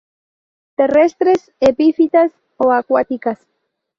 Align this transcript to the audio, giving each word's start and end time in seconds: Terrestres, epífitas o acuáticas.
Terrestres, 0.77 1.41
epífitas 1.71 2.31
o 2.57 2.71
acuáticas. 2.79 3.39